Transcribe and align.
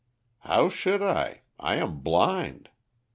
"How 0.39 0.67
should 0.67 1.03
I? 1.03 1.41
I 1.59 1.75
am 1.75 1.99
blind. 1.99 2.69